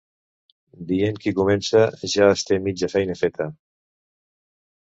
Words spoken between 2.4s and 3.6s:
té mitja feina feta".